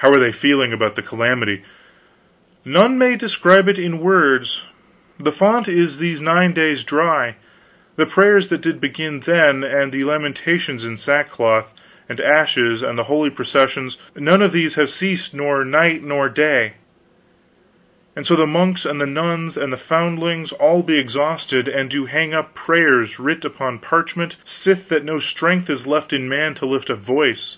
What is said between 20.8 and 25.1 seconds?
exhausted, and do hang up prayers writ upon parchment, sith that